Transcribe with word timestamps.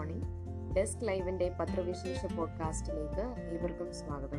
Morning 0.00 0.24
desk 0.76 1.08
ലൈവിന്റെ 1.08 1.56
പത്രവിശേഷ 1.60 2.34
പോഡ്കാസ്റ്റിലേക്ക് 2.34 3.40
ഏവർക്കും 3.42 3.94
സ്വാഗതം. 3.94 4.38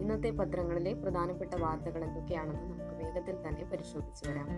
ഇന്നത്തെ 0.00 0.30
പത്രങ്ങളിലെ 0.30 0.92
പ്രധാനപ്പെട്ട 0.92 1.54
വാർത്തകൾ 1.54 2.04
എന്തൊക്കെയാണെന്ന് 2.04 2.62
നമുക്ക് 2.62 2.94
വേഗത്തിൽ 2.94 3.48
തന്നെ 3.48 3.64
പരിശോധിച്ചു 3.64 4.30
വരാം. 4.30 4.48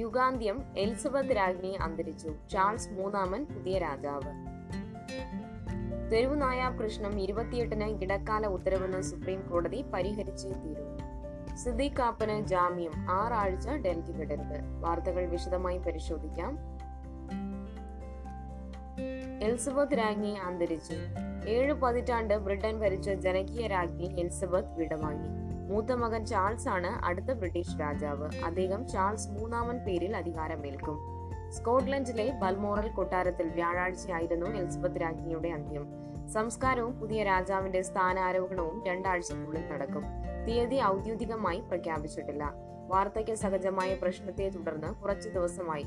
യുഗാന്ത്യം 0.00 0.62
എലിസബത്ത് 0.78 1.36
രാജ്ഞി 1.36 1.68
അന്തരിച്ചു. 1.68 2.34
ചാൾസ് 2.50 2.88
മൂന്നാമൻ 2.88 3.44
പുതിയ 3.44 3.78
രാജാവ്. 3.78 4.32
തെരുവുനായ 6.12 6.76
പ്രശ്നം 6.80 7.20
ഇരുപത്തിയെട്ടിന് 7.20 8.02
ഇടക്കാല 8.02 8.46
ഉത്തരവെന്ന് 8.46 9.02
സുപ്രീം 9.02 9.48
കോടതി 9.50 9.82
പരിഹരിച്ചേ 9.82 10.52
തീരൂ. 10.52 10.84
സിദ്ദീഖ് 11.56 11.96
കാപ്പന് 11.96 12.46
ജാമ്യം 12.46 12.92
ആറാഴ്ച 13.10 13.68
ഡൽഹി 13.68 14.12
വിടരുത്. 14.12 14.80
വാർത്തകൾ 14.80 15.26
വിശദമായി 15.26 15.78
പരിശോധിക്കാം. 15.78 16.58
എലിസബത്ത് 19.44 19.98
രാജ്ഞി 19.98 20.30
അന്തരിച്ചു. 20.30 20.94
ഏഴ് 21.48 21.72
പതിറ്റാണ്ട് 21.72 22.34
ബ്രിട്ടൻ 22.34 22.80
ഭരിച്ച 22.80 23.10
ജനകീയ 23.10 23.66
രാജ്ഞി 23.66 24.04
എലിസബത്ത് 24.04 24.74
വിടവാങ്ങി. 24.74 25.28
മൂത്ത 25.72 25.92
മകൻ 25.92 26.26
ചാൾസ് 26.26 26.68
ആണ് 26.68 26.86
അടുത്ത 26.86 27.32
ബ്രിട്ടീഷ് 27.32 27.80
രാജാവ്. 27.80 28.28
അദ്ദേഹം 28.44 28.88
ചാൾസ് 28.88 29.28
മൂന്നാമൻ 29.28 29.78
പേരിൽ 29.78 30.16
അധികാരമേൽക്കും. 30.16 30.98
സ്കോട്ട്ലൻഡിലെ 31.50 32.30
ബൽമോറൽ 32.30 32.88
കൊട്ടാരത്തിൽ 32.88 33.48
വ്യാഴാഴ്ചയായിരുന്നു 33.48 34.46
എലിസബത്ത് 34.46 35.02
രാജ്ഞിയുടെ 35.02 35.48
അന്ത്യം. 35.48 35.86
സംസ്കാരവും 36.28 37.00
പുതിയ 37.00 37.22
രാജാവിന്റെ 37.22 37.82
സ്ഥാനാരോഹണവും 37.82 38.84
രണ്ടാഴ്ചക്കുള്ളിൽ 38.86 39.68
നടക്കും. 39.68 40.02
തീയതി 40.48 40.80
ഔദ്യോഗികമായി 40.82 41.60
പ്രഖ്യാപിച്ചിട്ടില്ല. 41.60 42.54
വാർദ്ധക്യ 42.94 43.34
സഹജമായ 43.34 43.94
പ്രശ്നത്തെ 43.94 44.48
തുടർന്ന് 44.48 44.94
കുറച്ചു 44.94 45.28
ദിവസമായി. 45.28 45.86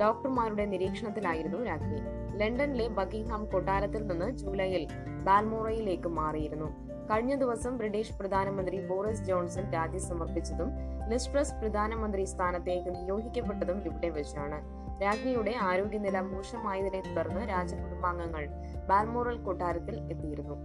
ഡോക്ടർമാരുടെ 0.00 0.64
നിരീക്ഷണത്തിലായിരുന്നു 0.64 1.58
രാജ്ഞി. 1.64 2.00
ലണ്ടനിലെ 2.38 2.88
ബക്കിംഗ്ഹാം 2.88 3.44
കൊട്ടാരത്തിൽ 3.44 4.06
നിന്ന് 4.06 4.36
ജൂലൈയിൽ 4.36 4.88
ബാൽമോറയിലേക്ക് 5.24 6.08
മാറിയിരുന്നു. 6.08 6.68
കഴിഞ്ഞ 7.10 7.34
ദിവസം 7.34 7.78
ബ്രിട്ടീഷ് 7.78 8.18
പ്രധാനമന്ത്രി 8.18 8.86
ബോറിസ് 8.86 9.24
ജോൺസൺ 9.24 9.72
രാജി 9.72 9.98
സമർപ്പിച്ചതും 9.98 10.70
ലിസ്ട്രസ് 11.08 11.54
പ്രധാനമന്ത്രി 11.54 12.24
സ്ഥാനത്തേക്ക് 12.24 12.90
നിയോഗിക്കപ്പെട്ടതും 12.94 13.78
ഇവിടെ 13.84 14.08
വെച്ചാണ്. 14.08 14.58
രാജ്ഞിയുടെ 15.02 15.54
ആരോഗ്യനില 15.60 16.20
മോശമായതിനെ 16.20 17.00
തുടർന്ന് 17.00 17.48
രാജകുടുംബാംഗങ്ങൾ 17.48 18.48
ബാൽമോറൽ 18.88 19.38
കൊട്ടാരത്തിൽ 19.38 20.00
എത്തിയിരുന്നു. 20.12 20.56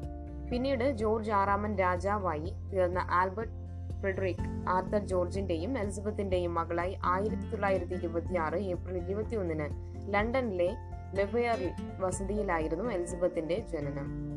പിന്നീട് 0.51 0.91
ജോർജ് 0.91 1.31
ആറാമൻ 1.31 1.75
രാജാവായി 1.75 2.53
തീർന്ന 2.73 3.07
ആൽബർട്ട് 3.11 3.64
ഫ്രെഡറിക് 4.01 4.69
ആർത്തർ 4.69 5.05
ജോർജിന്റെയും 5.05 5.77
എലിസബത്തിന്റെയും 5.77 6.53
മകളായി 6.53 6.97
ആയിരത്തി 7.05 7.49
തൊള്ളായിരത്തി 7.49 7.93
ഇരുപത്തി 7.93 8.37
ആറ് 8.37 8.55
ഏപ്രിൽ 8.55 8.97
ഇരുപത്തിയൊന്നിന് 8.97 9.67
ലണ്ടനിലെ 10.13 10.75
ലെഫയറിൽ 11.15 11.71
വസതിയിലായിരുന്നു 11.99 12.91
എലിസബത്തിന്റെ 12.91 13.59
ജനനം. 13.59 14.35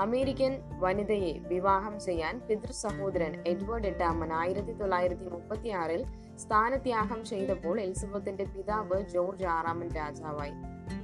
അമേരിക്കൻ 0.00 0.60
വനിതയെ 0.78 1.38
വിവാഹം 1.38 2.00
ചെയ്യാൻ 2.00 2.40
പിതൃ 2.50 2.70
സഹോദരൻ 2.70 3.44
എഡ്വേർഡ് 3.46 3.86
എട്ടാമൻ 3.86 4.32
ആയിരത്തി 4.32 4.72
തൊള്ളായിരത്തി 4.72 5.28
മുപ്പത്തി 5.28 5.68
ആറിൽ 5.68 6.04
സ്ഥാനത്യാഗം 6.36 7.24
ചെയ്തപ്പോൾ 7.24 7.80
എലിസബത്തിന്റെ 7.80 8.44
പിതാവ് 8.44 9.02
ജോർജ് 9.02 9.46
ആറാമൻ 9.46 9.88
രാജാവായി. 9.96 10.52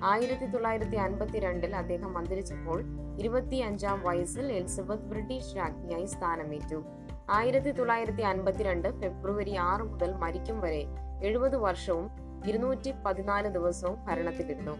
ആയിരത്തി 0.04 0.46
തൊള്ളായിരത്തി 0.46 0.96
അൻപത്തിരണ്ടിൽ 0.96 1.76
അദ്ദേഹം 1.76 2.18
അന്തരിച്ചപ്പോൾ 2.18 2.84
ഇരുപത്തിയഞ്ചാം 3.20 4.02
വയസ്സിൽ 4.02 4.52
എലിസബത്ത് 4.52 5.02
ബ്രിട്ടീഷ് 5.02 5.56
രാജ്ഞിയായി 5.56 6.04
സ്ഥാനമേറ്റു. 6.04 6.84
ആയിരത്തി 7.30 7.70
തൊള്ളായിരത്തി 7.70 8.22
അൻപത്തിരണ്ട് 8.22 9.00
ഫെബ്രുവരി 9.00 9.56
ആറ് 9.56 9.83
മുതൽ 9.83 10.12
മരിക്കും 10.12 10.61
വരെ 10.61 10.84
എഴുപത് 11.22 11.56
വർഷവും 11.56 12.11
ഇരുന്നൂറ്റി 12.47 12.94
പതിനാല് 13.06 13.48
ദിവസവും 13.48 14.05
ഭരണത്തിലിരുന്നു. 14.05 14.77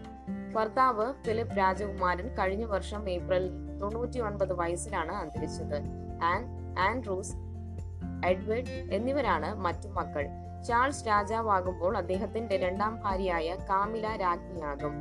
ഭർത്താവ് 0.53 1.13
ഫിലിപ്പ് 1.13 1.57
രാജകുമാരൻ 1.57 2.27
കഴിഞ്ഞ 2.27 2.65
വർഷം 2.65 3.09
ഏപ്രിൽ 3.09 3.49
തൊണ്ണൂറ്റി 3.81 4.19
ഒൻപത് 4.19 4.53
വയസ്സിലാണ് 4.53 5.11
അന്തരിച്ചത്. 5.11 5.75
ആൻ 6.23 6.45
ആൻഡ്രൂസ് 6.79 7.35
എഡ്വേർഡ് 8.25 8.69
എന്നിവരാണ് 8.69 9.55
മറ്റു 9.55 9.87
മക്കൾ. 9.87 10.27
ചാൾസ് 10.67 11.07
രാജാവാകുമ്പോൾ 11.07 11.97
അദ്ദേഹത്തിന്റെ 11.97 12.57
രണ്ടാം 12.57 12.99
ഭാര്യയായ 12.99 13.55
കാമില 13.69 14.15
രാജ്ഞിയാകും. 14.15 14.93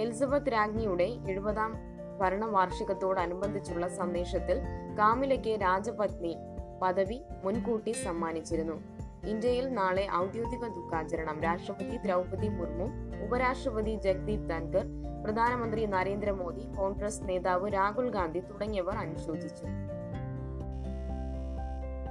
എലിസബത്ത് 0.00 0.52
രാജ്ഞിയുടെ 0.52 1.04
എഴുപതാം 1.04 1.74
ഭരണവാർഷികത്തോടനുബന്ധിച്ചുള്ള 2.20 3.88
സന്ദേശത്തിൽ 3.88 4.60
കാമിലയ്ക്ക് 4.98 5.60
രാജപത്നി 5.62 6.36
പദവി 6.82 7.22
മുൻകൂട്ടി 7.44 7.92
സമ്മാനിച്ചിരുന്നു. 7.92 8.82
ഇന്ത്യയിൽ 9.26 9.74
നാളെ 9.74 10.08
ഔദ്യോഗിക 10.14 10.66
ദുഃഖാചരണം. 10.66 11.42
രാഷ്ട്രപതി 11.42 11.96
ദ്രൗപതി 11.96 12.48
മുർമു 12.48 12.86
ഉപരാഷ്ട്രപതി 13.24 13.94
ജഗ്ദീപ് 13.94 14.50
ധൻകർ 14.50 14.86
പ്രധാനമന്ത്രി 15.24 15.84
നരേന്ദ്രമോദി 15.84 16.76
കോൺഗ്രസ് 16.76 17.22
നേതാവ് 17.24 17.72
രാഹുൽ 17.74 18.10
ഗാന്ധി 18.10 18.40
തുടങ്ങിയവർ 18.40 18.94
അനുശോചിച്ചു. 18.94 19.64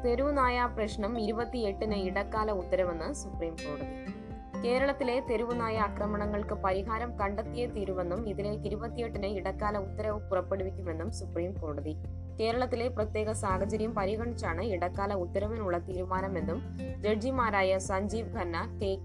തെരുവുനായ 0.05 0.69
പ്രശ്നം 0.75 1.19
ഇരുപത്തിയെട്ടിന് 1.19 1.95
ഇടക്കാല 1.95 2.51
ഉത്തരവെന്ന് 2.51 3.13
സുപ്രീം 3.13 3.55
കോടതി. 3.55 4.13
കേരളത്തിലെ 4.61 5.19
തെരുവുനായ 5.19 5.77
ആക്രമണങ്ങൾക്ക് 5.77 6.53
പരിഹാരം 6.53 7.19
കണ്ടെത്തിയേ 7.19 7.65
തീരുവെന്നും 7.65 8.29
ഇതിലേക്ക് 8.29 8.65
ഇരുപത്തിയെട്ടിന് 8.65 9.25
ഇടക്കാല 9.25 9.77
ഉത്തരവ് 9.77 10.29
പുറപ്പെടുവിക്കുമെന്നും 10.29 11.11
സുപ്രീം 11.11 11.53
കോടതി. 11.53 11.95
കേരളത്തിലെ 12.39 12.87
പ്രത്യേക 12.87 13.31
സാഹചര്യം 13.31 13.95
പരിഗണിച്ചാണ് 13.95 14.61
ഇടക്കാല 14.61 15.13
ഉത്തരവിനുള്ള 15.13 15.77
തീരുമാനമെന്നും 15.77 16.61
ജഡ്ജിമാരായ 17.01 17.77
Sanjiv 17.77 18.35
Khanna 18.35 18.79
K 18.81 18.97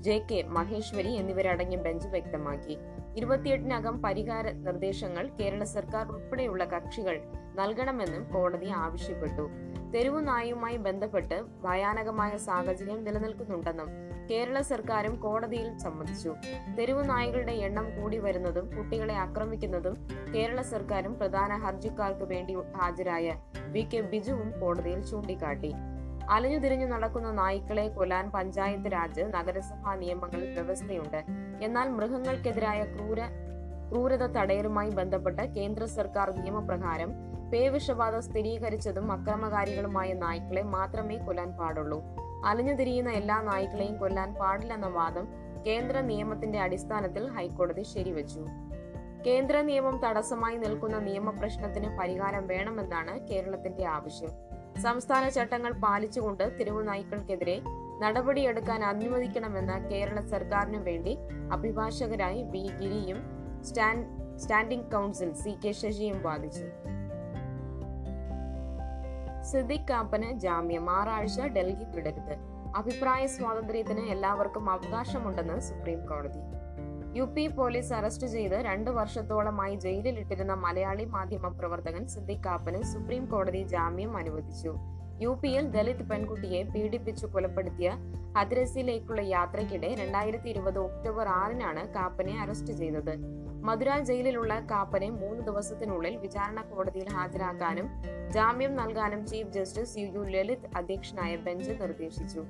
J 0.00 0.26
K 0.30 0.42
Maheshwari 0.42 1.16
എന്നിവരടങ്ങിയ 1.16 1.78
ബെഞ്ച് 1.78 2.08
വ്യക്തമാക്കി. 2.08 2.78
ഇരുപത്തിയെട്ടിനകം 3.16 4.02
പരിഹാര 4.02 4.50
നിർദ്ദേശങ്ങൾ 4.50 5.30
കേരള 5.40 5.64
സർക്കാർ 5.64 6.06
ഉൾപ്പെടെയുള്ള 6.06 6.64
കക്ഷികൾ 6.64 7.20
നൽകണമെന്നും 7.54 8.32
കോടതി 8.32 8.68
ആവശ്യപ്പെട്ടു. 8.68 9.71
തെരുവു 9.94 10.20
നായുമായി 10.20 10.76
ബന്ധപ്പെട്ട് 10.76 11.42
ഭയാനകമായ 11.62 12.36
സാഹചര്യം 12.36 13.04
നിലനിൽക്കുന്നുണ്ടെന്നും 13.04 13.88
കേരള 14.30 14.60
സർക്കാരും 14.60 15.16
കോടതിയിൽ 15.16 15.78
സമ്മതിച്ചു. 15.78 16.34
തെരുവു 16.78 17.02
നായകളുടെ 17.02 17.52
എണ്ണം 17.52 18.00
കൂടി 18.00 18.18
വരുന്നതും 18.18 18.76
കുട്ടികളെ 18.76 19.14
ആക്രമിക്കുന്നതും 19.14 20.08
കേരള 20.34 20.62
സർക്കാരും 20.62 21.18
പ്രധാന 21.18 21.56
ഹർജിക്കാർക്ക് 21.56 22.24
വേണ്ടി 22.24 22.56
ഹാജരായ 22.76 23.32
വി 23.66 23.80
കെ 23.80 24.00
ബിജുവും 24.00 24.60
കോടതിയിൽ 24.60 25.04
ചൂണ്ടിക്കാട്ടി. 25.04 25.72
അലഞ്ഞു 26.30 26.58
തിരിഞ്ഞു 26.58 26.86
നടക്കുന്ന 26.86 27.30
നായ്ക്കളെ 27.30 27.88
കൊല്ലാൻ 27.88 28.30
പഞ്ചായത്ത് 28.30 28.92
രാജ് 28.92 29.20
നഗരസഭാ 29.20 29.94
നിയമങ്ങളിൽ 29.94 30.60
വ്യവസ്ഥയുണ്ട്. 30.60 31.24
എന്നാൽ 31.64 31.88
മൃഗങ്ങൾക്കെതിരായ 31.88 32.84
ക്രൂര 32.84 33.18
ക്രൂരത 33.92 34.26
തടയലുമായി 34.26 34.90
ബന്ധപ്പെട്ട് 34.90 35.42
കേന്ദ്ര 35.42 35.84
സർക്കാർ 35.84 36.30
നിയമപ്രകാരം 36.40 37.12
പേവിഷബാധ 37.52 38.18
സ്ഥിരീകരിച്ചതും 38.18 39.12
അക്രമകാരികളുമായ 39.12 40.12
നായ്ക്കളെ 40.12 40.62
മാത്രമേ 40.62 41.16
കൊല്ലാൻ 41.16 41.52
പാടുള്ളൂ. 41.52 42.02
അലഞ്ഞുതിരിയുന്ന 42.46 43.10
എല്ലാ 43.10 43.40
നായ്ക്കളെയും 43.40 43.96
കൊല്ലാൻ 43.96 44.34
പാടില്ലെന്ന 44.34 44.86
വാദം 44.86 45.28
കേന്ദ്ര 45.66 46.00
നിയമത്തിന്റെ 46.00 46.60
അടിസ്ഥാനത്തിൽ 46.60 47.28
ഹൈക്കോടതി 47.28 47.82
ശരിവച്ചു. 47.82 48.46
കേന്ദ്ര 49.26 49.60
നിയമം 49.60 50.00
തടസ്സമായി 50.08 50.56
നിൽക്കുന്ന 50.56 50.98
നിയമപ്രശ്നത്തിന് 50.98 51.98
പരിഹാരം 51.98 52.46
വേണമെന്നാണ് 52.46 53.28
കേരളത്തിന്റെ 53.28 53.84
ആവശ്യം. 53.84 54.30
സംസ്ഥാന 54.82 55.28
ചട്ടങ്ങൾ 55.28 55.72
പാലിച്ചുകൊണ്ട് 55.72 56.44
തെരുവു 56.60 56.82
നായ്ക്കൾക്കെതിരെ 56.82 57.60
നടപടിയെടുക്കാൻ 57.98 58.84
അനുവദിക്കണമെന്ന 58.84 59.88
കേരള 59.88 60.20
സർക്കാരിനു 60.20 60.78
വേണ്ടി 60.78 61.18
അഭിഭാഷകരായി 61.52 62.42
വി. 62.42 62.70
ഗിരിയും 62.80 63.41
സ്റ്റാൻഡിംഗ് 63.64 64.92
കൗൺസിൽ 64.92 65.34
സി 65.34 65.58
കെ 65.64 65.72
ശശിയും 65.72 66.22
വാദിച്ചു. 66.22 66.66
സിദ്ദിഖ് 69.42 69.88
കാപ്പന് 69.90 70.38
ജാമ്യം 70.38 70.90
ആറാഴ്ച 70.90 71.40
ഡൽഹി 71.40 71.84
വിടരുത് 71.84 72.34
അഭിപ്രായ 72.76 73.26
സ്വാതന്ത്ര്യത്തിന് 73.26 74.00
എല്ലാവർക്കും 74.00 74.70
അവകാശമുണ്ടെന്ന് 74.70 75.60
സുപ്രീം 75.60 76.06
കോടതി. 76.06 76.42
യു 77.18 77.24
പി 77.24 77.46
പോലീസ് 77.48 77.92
അറസ്റ്റ് 77.92 78.26
ചെയ്ത് 78.26 78.54
രണ്ട് 78.54 78.90
വർഷത്തോളമായി 78.90 79.74
ജയിലിലിട്ടിരുന്ന 79.76 80.54
മലയാളി 80.54 81.04
മാധ്യമ 81.04 81.48
പ്രവർത്തകൻ 81.48 82.06
സിദ്ദിഖ് 82.06 82.44
കാപ്പന് 82.44 82.82
സുപ്രീം 82.82 83.26
കോടതി 83.26 83.62
ജാമ്യം 83.62 84.16
അനുവദിച്ചു. 84.16 84.74
യു 85.20 85.40
പിയിൽ 85.42 85.66
ദളിത് 85.66 86.08
പെൺകുട്ടിയെ 86.08 86.62
പീഡിപ്പിച്ചു 86.62 87.26
കൊലപ്പെടുത്തിയ 87.26 87.90
ഹദ്രസിലേക്കുള്ള 88.36 89.20
യാത്രയ്ക്കിടെ 89.20 89.94
രണ്ടായിരത്തി 89.94 90.48
ഇരുപത് 90.48 90.78
ഒക്ടോബർ 90.78 91.28
ആറിനാണ് 91.28 91.94
കാപ്പനെ 91.94 92.40
അറസ്റ്റ് 92.40 92.72
ചെയ്തത്. 92.72 93.16
മധുര 93.64 93.98
ജയിലിലുള്ള 93.98 94.60
കാപ്പനെ 94.60 95.10
മൂന്ന് 95.10 95.46
ദിവസത്തിനുള്ളിൽ 95.46 96.16
വിചാരണ 96.16 96.60
കോടതിയിൽ 96.60 97.08
ഹാജരാക്കാനും 97.08 97.88
ജാമ്യം 98.32 98.76
നൽകാനും 98.76 99.26
chief 99.26 99.52
justice 99.52 99.98
U 99.98 100.06
U 100.06 100.20
Lalit 100.20 100.76
അധ്യക്ഷനായ 100.76 101.36
ബെഞ്ച് 101.36 101.70
നിർദ്ദേശിച്ചു. 101.70 102.44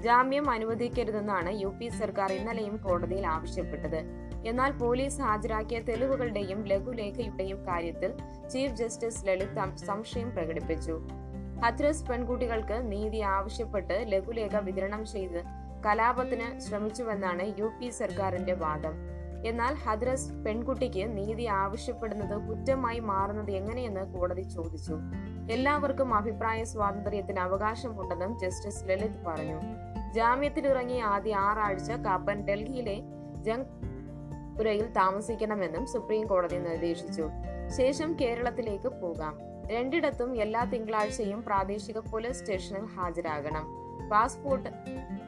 ജാമ്യം 0.00 0.50
അനുവദിക്കരുതെന്നാണ് 0.50 1.60
യു 1.60 1.68
പി 1.68 1.88
സർക്കാർ 1.88 2.32
ഇന്നലെയും 2.32 2.76
കോടതിയിൽ 2.76 3.26
ആവശ്യപ്പെട്ടത്. 3.26 4.00
എന്നാൽ 4.46 4.72
പോലീസ് 4.72 5.20
ഹാജരാക്കിയ 5.20 5.78
തെളിവുകളുടെയും 5.78 6.64
ലഘുലേഖയുടെയും 6.64 7.66
കാര്യത്തിൽ 7.66 8.12
ചീഫ് 8.48 8.76
ജസ്റ്റിസ് 8.76 9.26
ലളിത് 9.26 9.76
സംശയം 9.76 10.30
പ്രകടിപ്പിച്ചു. 10.30 11.23
ഹത്രസ് 11.62 12.06
പെൺകുട്ടികൾക്ക് 12.06 12.92
നീതി 12.92 13.20
ആവശ്യപ്പെട്ട് 13.20 14.04
ലഘുലേഖ 14.06 14.56
വിതരണം 14.56 15.06
ചെയ്ത് 15.06 15.42
കലാപത്തിന് 15.86 16.60
ശ്രമിച്ചുവെന്നാണ് 16.60 17.54
യു 17.58 17.64
പി 17.64 17.88
സർക്കാരിന്റെ 17.90 18.52
വാദം. 18.52 18.92
എന്നാൽ 19.46 19.74
ഹദ്രസ് 19.74 20.32
പെൺകുട്ടിക്ക് 20.32 21.16
നീതി 21.16 21.44
ആവശ്യപ്പെടുന്നത് 21.44 22.48
കുറ്റമായി 22.48 22.98
മാറുന്നത് 22.98 23.50
എങ്ങനെയെന്ന് 23.50 24.14
കോടതി 24.14 24.42
ചോദിച്ചു. 24.42 24.98
എല്ലാവർക്കും 25.50 26.14
അഭിപ്രായ 26.14 26.64
സ്വാതന്ത്ര്യത്തിന് 26.64 27.40
അവകാശമുണ്ടെന്നും 27.40 28.38
ജസ്റ്റിസ് 28.38 28.84
ലളിത് 28.84 29.24
പറഞ്ഞു. 29.26 29.60
ജാമ്യത്തിലിറങ്ങിയ 30.14 31.02
ആദ്യ 31.02 31.36
ആറാഴ്ച 31.36 31.90
കാപ്പൻ 31.90 32.46
ഡൽഹിയിലെ 32.46 33.02
ജംഗ്പുരയിൽ 33.42 34.92
താമസിക്കണമെന്നും 34.92 35.86
സുപ്രീം 35.86 36.26
കോടതി 36.26 36.56
നിർദ്ദേശിച്ചു. 36.56 37.28
ശേഷം 37.76 38.16
കേരളത്തിലേക്ക് 38.20 38.88
പോകാം. 38.88 39.53
രണ്ടിടത്തും 39.70 40.36
എല്ലാ 40.36 40.64
തിങ്കളാഴ്ചയും 40.64 41.44
പ്രാദേശിക 41.44 41.98
പോലീസ് 41.98 42.38
സ്റ്റേഷനിൽ 42.38 42.84
ഹാജരാകണം. 42.84 43.66
പാസ്പോർട്ട് 44.08 44.70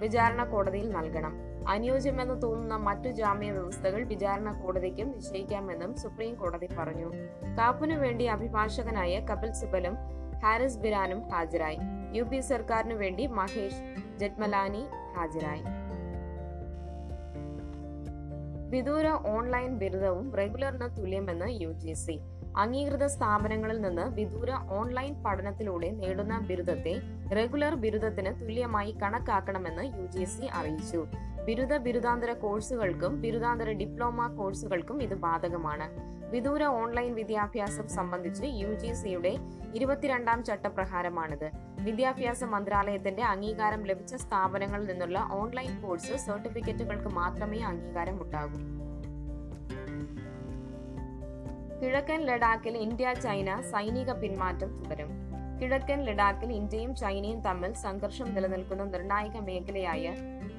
വിചാരണ 0.00 0.44
കോടതിയിൽ 0.44 0.90
നൽകണം. 0.90 1.36
അനുയോജ്യമെന്ന് 1.68 2.42
തോന്നുന്ന 2.42 2.76
മറ്റു 2.76 3.08
ജാമ്യ 3.08 3.50
വ്യവസ്ഥകൾ 3.50 4.04
വിചാരണ 4.04 4.60
കോടതിക്കും 4.60 5.12
നിശ്ചയിക്കാമെന്നും 5.12 5.96
സുപ്രീം 5.96 6.34
കോടതി 6.34 6.68
പറഞ്ഞു. 6.78 7.12
കാപ്പുനു 7.58 7.94
വേണ്ടി 7.94 8.24
അഭിഭാഷകനായ 8.24 9.20
കപിൽ 9.20 9.52
സിബലും 9.52 9.96
ഹാരിസ് 10.42 10.78
ബിരാനും 10.78 11.28
ഹാജരായി. 11.28 11.78
യു 12.12 12.22
പി 12.22 12.40
സർക്കാരിനു 12.40 12.94
വേണ്ടി 12.94 13.26
മഹേഷ് 13.26 13.94
ജറ്റ്മലാനി 14.18 14.86
ഹാജരായി. 15.16 15.62
വിദൂര 18.70 19.08
ഓൺലൈൻ 19.08 19.78
ബിരുദവും 19.78 20.34
റെഗുലറിന് 20.34 20.96
തുല്യമെന്ന് 20.96 21.46
യു 21.48 21.72
ജി 21.72 21.92
സി. 21.92 22.20
അംഗീകൃത 22.58 23.06
സ്ഥാപനങ്ങളിൽ 23.06 23.80
നിന്ന് 23.80 24.02
വിദൂര 24.02 24.50
ഓൺലൈൻ 24.70 25.22
പഠനത്തിലൂടെ 25.22 25.90
നേടുന്ന 25.90 26.38
ബിരുദത്തെ 26.38 27.00
റെഗുലർ 27.34 27.74
ബിരുദത്തിന് 27.74 28.40
തുല്യമായി 28.40 28.92
കണക്കാക്കണമെന്ന് 28.92 30.00
യു 30.00 30.06
ജി 30.06 30.24
സി 30.24 30.46
അറിയിച്ചു. 30.46 31.06
ബിരുദ 31.44 31.76
ബിരുദാന്തര 31.76 32.32
കോഴ്സുകൾക്കും 32.32 33.20
ബിരുദാന്തര 33.20 33.70
ഡിപ്ലോമ 33.70 34.36
കോഴ്സുകൾക്കും 34.36 35.02
ഇത് 35.02 35.14
ബാധകമാണ്. 35.14 36.16
വിദൂര 36.30 36.64
ഓൺലൈൻ 36.64 37.14
വിദ്യാഭ്യാസം 37.14 37.88
സംബന്ധിച്ച് 37.88 38.44
യു 38.44 38.74
ജി 38.74 38.92
സിയുടെ 38.92 39.36
ഇരുപത്തിരണ്ടാം 39.74 40.44
ചട്ടപ്രകാരമാണിത്. 40.44 41.50
വിദ്യാഭ്യാസ 41.80 42.44
മന്ത്രാലയത്തിന്റെ 42.44 43.22
അംഗീകാരം 43.22 43.82
ലഭിച്ച 43.82 44.14
സ്ഥാപനങ്ങളിൽ 44.14 44.86
നിന്നുള്ള 44.86 45.28
ഓൺലൈൻ 45.32 45.82
കോഴ്സ് 45.82 46.16
സർട്ടിഫിക്കറ്റുകൾക്ക് 46.16 47.08
മാത്രമേ 47.08 47.60
അംഗീകാരം 47.60 48.22
ഉണ്ടാകൂ 48.22 48.85
കിഴക്കൻ 51.82 52.20
ലഡാക്കിൽ 52.20 52.76
ഇന്ത്യ 52.76 53.14
ചൈന 53.14 53.60
സൈനിക 53.60 54.12
പിന്മാറ്റം 54.12 54.84
തുടരും. 54.84 55.10
കിഴക്കൻ 55.62 56.02
ലഡാക്കിൽ 56.02 56.52
ഇന്ത്യയും 56.52 56.94
ചൈനയും 56.94 57.40
തമ്മിൽ 57.40 57.72
സംഘർഷം 57.72 58.34
നിലനിൽക്കുന്ന 58.34 58.84
നിർണായക 58.84 59.40
മേഖലയായ 59.40 60.14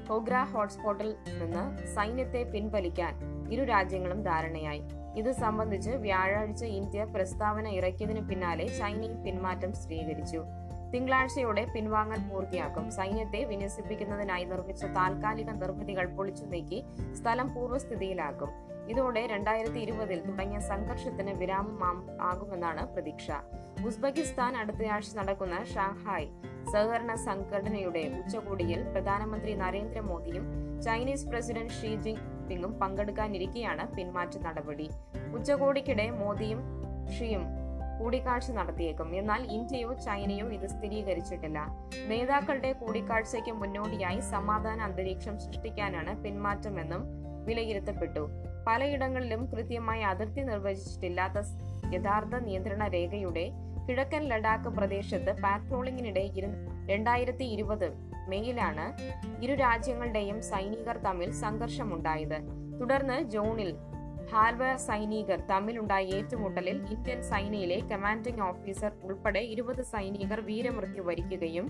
ഹോഗ്ര 0.09 0.37
ഹോട്ട്സ്പോട്ടിൽ 0.53 1.15
നിന്ന് 1.39 1.87
സൈന്യത്തെ 1.87 2.43
പിൻവലിക്കാൻ 2.43 3.13
ഇരു 3.51 3.63
രാജ്യങ്ങളും 3.63 4.23
ധാരണയായി. 4.23 4.81
ഇത് 5.17 5.31
സംബന്ധിച്ച് 5.31 5.89
വ്യാഴാഴ്ച 5.89 6.63
ഇന്ത്യ 6.63 7.03
പ്രസ്താവന 7.03 7.67
ഇറക്കിയതിനു 7.67 8.21
പിന്നാലെ 8.21 8.67
ചൈനയും 8.67 9.23
പിന്മാറ്റം 9.23 9.73
സ്ഥിരീകരിച്ചു 9.73 10.43
തിങ്കളാഴ്ചയോടെ 10.93 11.65
പിൻവാങ്ങൽ 11.75 12.29
പൂർത്തിയാക്കും. 12.29 12.91
സൈന്യത്തെ 12.91 13.43
വിന്യസിപ്പിക്കുന്നതിനായി 13.43 14.43
നിർമ്മിച്ച 14.43 14.85
താൽക്കാലിക 14.85 15.49
നിർമ്മിതികൾ 15.51 16.05
പൊളിച്ചു 16.05 16.45
നീക്കി 16.45 16.83
സ്ഥലം 17.13 17.53
പൂർവസ്ഥിതിയിലാക്കും. 17.55 18.76
ഇതോടെ 18.89 19.27
രണ്ടായിരത്തി 19.27 19.79
ഇരുപതിൽ 19.79 20.19
തുടങ്ങിയ 20.25 20.59
സംഘർഷത്തിന് 20.59 21.31
വിരാമം 21.31 22.21
ആകുമെന്നാണ് 22.21 22.93
പ്രതീക്ഷ. 22.93 23.27
ഉസ്ബെക്കിസ്ഥാൻ 23.85 24.57
അടുത്തയാഴ്ച 24.57 25.15
നടക്കുന്ന 25.15 25.63
ഷാങ്ഹായ് 25.63 26.27
സഹകരണ 26.71 27.15
സംഘടനയുടെ 27.15 27.99
ഉച്ചകോടിയിൽ 27.99 28.83
പ്രധാനമന്ത്രി 28.83 29.53
നരേന്ദ്രമോദിയും 29.53 30.45
ചൈനീസ് 30.81 31.27
പ്രസിഡന്റ് 31.27 31.73
ഷീ 31.73 31.95
ജിങ് 31.95 32.47
പിങ്ങും 32.49 32.79
പങ്കെടുക്കാനിരിക്കെയാണ് 32.79 33.95
പിന്മാറ്റ 33.95 34.37
നടപടി. 34.37 34.89
ഉച്ചകോടിക്കിടെ 35.35 36.09
മോദിയും 36.09 36.61
ഷിയും 37.17 37.43
കൂടിക്കാഴ്ച 37.99 38.51
നടത്തിയേക്കും. 38.51 39.15
എന്നാൽ 39.15 39.51
ഇന്ത്യയോ 39.51 39.93
ചൈനയോ 39.93 40.47
ഇത് 40.47 40.67
സ്ഥിരീകരിച്ചിട്ടില്ല. 40.67 41.67
നേതാക്കളുടെ 42.07 42.73
കൂടിക്കാഴ്ചയ്ക്ക് 42.73 43.51
മുന്നോടിയായി 43.51 44.19
സമാധാന 44.19 44.81
അന്തരീക്ഷം 44.81 45.39
സൃഷ്ടിക്കാനാണ് 45.39 46.23
പിന്മാറ്റമെന്നും 46.23 47.03
വിലയിരുത്തപ്പെട്ടു. 47.45 48.29
പലയിടങ്ങളിലും 48.67 49.51
കൃത്യമായി 49.51 50.01
അതിർത്തി 50.01 50.41
നിർവചിച്ചിട്ടില്ലാത്ത 50.41 51.37
യഥാർത്ഥ 51.93 52.35
നിയന്ത്രണ 52.35 52.87
രേഖയുടെ 52.87 53.45
കിഴക്കൻ 53.89 54.23
ലഡാക്ക് 54.23 54.69
പ്രദേശത്ത് 54.69 55.41
പാട്രോളിംഗിനിടെ 55.41 56.23
രണ്ടായിരത്തി 56.85 57.43
ഇരുപത് 57.43 57.87
മെയ്യിലാണ് 58.29 58.85
ഇരു 59.43 59.53
രാജ്യങ്ങളുടെയും 59.53 60.41
സൈനികർ 60.41 60.97
തമ്മിൽ 60.97 61.31
സംഘർഷമുണ്ടായത്. 61.31 62.39
തുടർന്ന് 62.79 63.23
ജൂണിൽ 63.23 63.71
ഹാൽവ 64.31 64.75
സൈനികർ 64.75 65.39
തമ്മിലുണ്ടായ 65.51 66.05
ഏറ്റുമുട്ടലിൽ 66.05 66.77
ഇന്ത്യൻ 66.91 67.23
സൈനയിലെ 67.23 67.77
കമാൻഡിംഗ് 67.91 68.41
ഓഫീസർ 68.41 68.91
ഉൾപ്പെടെ 69.03 69.39
ഇരുപത് 69.39 69.81
സൈനികർ 69.81 70.41
വീരമൃത്യു 70.41 71.03
വരിക്കുകയും 71.03 71.67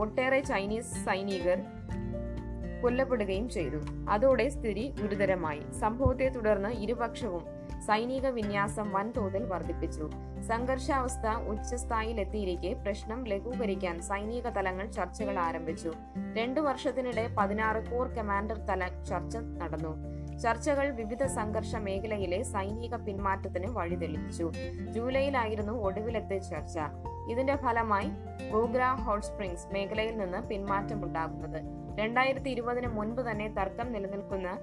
ഒട്ടേറെ 0.00 0.40
ചൈനീസ് 0.40 1.04
സൈനികർ 1.04 1.58
കൊല്ലപ്പെടുകയും 2.82 3.48
ചെയ്തു. 3.48 3.76
അതോടെ 4.10 4.48
സ്ഥിതി 4.48 4.94
ഗുരുതരമായി. 5.02 5.62
സംഭവത്തെ 5.80 6.28
തുടർന്ന് 6.28 6.68
ഇരുപക്ഷവും 6.68 7.60
സൈനിക 7.86 8.26
വിന്യാസം 8.26 8.92
വൻതോതിൽ 8.92 9.44
വർദ്ധിപ്പിച്ചു. 9.44 10.10
സംഘർഷാവസ്ഥ 10.48 11.48
ഉച്ചസ്ഥായിലെത്തിയിരിക്കെ 11.48 12.72
പ്രശ്നം 12.72 13.24
ലഘൂകരിക്കാൻ 13.26 14.00
സൈനിക 14.00 14.48
തലങ്ങൾ 14.48 14.90
ചർച്ചകൾ 14.90 15.38
ആരംഭിച്ചു. 15.38 15.92
രണ്ടു 16.36 16.60
വർഷത്തിനിടെ 16.60 17.34
പതിനാറ് 17.38 17.90
കോർ 17.90 18.08
കമാൻഡർ 18.08 18.56
തല 18.56 18.88
ചർച്ച 19.08 19.36
നടന്നു. 19.36 20.20
ചർച്ചകൾ 20.38 20.90
വിവിധ 20.90 21.24
സംഘർഷ 21.24 21.76
മേഖലയിലെ 21.76 22.42
സൈനിക 22.42 22.96
പിന്മാറ്റത്തിന് 22.96 23.66
വഴിതെളിച്ചു 23.66 24.52
ജൂലൈയിലായിരുന്നു 24.90 25.72
ഒടുവിലത്തെ 25.72 26.38
ചർച്ച. 26.38 26.78
ഇതിന്റെ 27.30 27.56
ഫലമായി 27.56 28.10
ഗോഗ്ര 28.50 28.82
ഹോട്ട് 28.84 29.26
സ്പ്രിങ്സ് 29.26 29.74
മേഖലയിൽ 29.74 30.18
നിന്ന് 30.18 30.42
പിന്മാറ്റമുണ്ടാകുന്നത്. 30.48 31.79
രണ്ടായിരത്തി 31.94 32.50
ഇരുപതിന് 32.50 32.86
മുൻപ് 32.86 33.20
തന്നെ 33.20 33.48
തർക്കം 33.48 33.92
നിലനിൽക്കുന്ന 33.92 34.58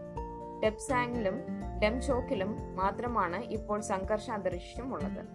ടെപ്സാങ്ങിലും 0.63 1.41
ഡെംചോക്കിലും 1.83 2.75
മാത്രമാണ് 2.75 3.43
ഇപ്പോൾ 3.43 3.81
സംഘർഷ 3.81 4.29
അന്തരീക്ഷം 4.29 4.93
ഉള്ളത്. 4.93 5.25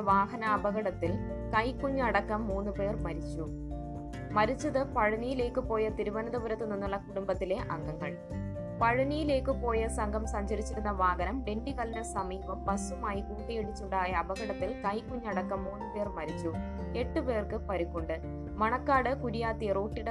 വാഹന 0.00 0.44
അപകടത്തിൽ 0.44 1.12
കൈക്കുഞ്ഞടക്കം 1.56 2.46
മൂന്ന് 2.46 2.70
പേർ 2.70 2.96
മരിച്ചു. 2.96 3.46
മരിച്ചത് 4.32 4.82
പഴനിയിലേക്ക് 4.84 5.60
പോയ 5.60 5.88
തിരുവനന്തപുരത്ത് 5.88 6.72
നിന്നുള്ള 6.72 6.96
കുടുംബത്തിലെ 6.96 7.58
അംഗങ്ങൾ. 7.70 8.16
പഴനിയിലേക്ക് 8.80 9.50
പോയ 9.50 9.88
സംഘം 9.88 10.26
സഞ്ചരിച്ചിരുന്ന 10.26 10.90
വാഹനം 10.90 11.44
ഡെണ്ടിഗലിന് 11.44 12.02
സമീപം 12.02 12.64
ബസ്സുമായി 12.64 13.20
കൂട്ടിയിടിച്ചുണ്ടായ 13.20 14.10
അപകടത്തിൽ 14.12 14.82
കൈക്കുഞ്ഞടക്കം 14.84 15.64
മൂന്ന് 15.64 15.94
പേർ 15.94 16.08
മരിച്ചു. 16.08 16.52
എട്ട് 16.96 17.20
പേർക്ക് 17.20 17.54
പരിക്കുണ്ട്. 17.54 18.20
മണക്കാട് 18.56 19.22
കുരിയാത്തി 19.22 19.72
റോട്ടിട 19.72 20.10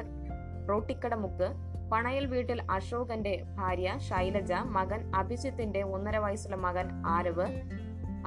റോട്ടിക്കടമുക്ക് 0.70 1.50
പണയൽ 1.92 2.26
വീട്ടിൽ 2.26 2.72
അശോകന്റെ 2.72 3.44
ഭാര്യ 3.56 3.94
ശൈലജ 3.98 4.52
മകൻ 4.52 5.12
അഭിജിത്തിന്റെ 5.16 5.84
ഒന്നര 5.84 6.18
വയസ്സുള്ള 6.18 6.56
മകൻ 6.56 7.04
ആരവ് 7.08 7.48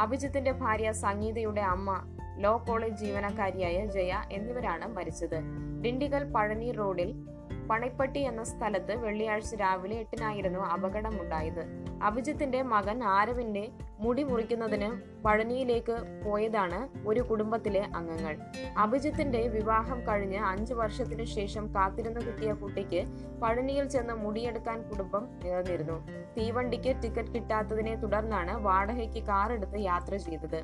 അഭിജിത്തിന്റെ 0.00 0.52
ഭാര്യ 0.52 0.92
സംഗീതയുടെ 0.92 1.60
അമ്മ 1.60 2.16
ലോ 2.38 2.64
കോളേജ് 2.68 3.04
ജീവനക്കാരിയായ 3.04 3.86
ജയ 3.86 4.14
എന്നിവരാണ് 4.32 4.96
മരിച്ചത്. 4.96 5.40
ഡിണ്ടിഗൽ 5.84 6.32
പഴനി 6.32 6.72
റോഡിൽ 6.72 7.26
പണിപ്പട്ടി 7.70 8.20
എന്ന 8.20 8.42
സ്ഥലത്ത് 8.42 8.96
വെള്ളിയാഴ്ച 8.96 9.54
രാവിലെ 9.54 9.96
എട്ടിനായിരുന്നു 9.96 10.60
അപകടമുണ്ടായത്. 10.60 11.62
അഭിജിത്തിന്റെ 12.02 12.62
മകൻ 12.62 13.04
ആരവിന്റെ 13.04 13.68
മുടി 14.00 14.22
മുറിക്കുന്നതിന് 14.22 14.88
പഴനിയിലേക്ക് 15.24 16.24
പോയതാണ് 16.24 17.08
ഒരു 17.08 17.20
കുടുംബത്തിലെ 17.20 17.82
അംഗങ്ങൾ. 17.96 18.36
അഭിജിത്തിന്റെ 18.78 19.48
വിവാഹം 19.48 20.06
കഴിഞ്ഞ് 20.06 20.38
അഞ്ചു 20.38 20.74
വർഷത്തിനു 20.74 21.24
ശേഷം 21.24 21.74
കാത്തിരുന്ന് 21.74 22.20
കിട്ടിയ 22.20 22.52
കുട്ടിക്ക് 22.52 23.04
പഴനിയിൽ 23.42 23.88
ചെന്ന് 23.88 24.14
മുടിയെടുക്കാൻ 24.14 24.82
കുടുംബം 24.82 25.28
നേർന്നിരുന്നു. 25.44 26.08
തീവണ്ടിക്ക് 26.38 27.02
ടിക്കറ്റ് 27.02 27.34
കിട്ടാത്തതിനെ 27.34 27.94
തുടർന്നാണ് 27.94 28.54
വാടകയ്ക്ക് 28.56 29.22
കാറെടുത്ത് 29.24 29.80
യാത്ര 29.80 30.16
ചെയ്തത്. 30.16 30.62